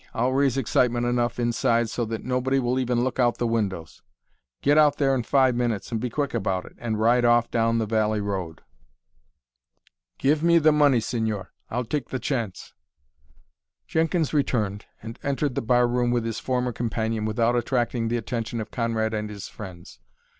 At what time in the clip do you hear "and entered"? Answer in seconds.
15.03-15.53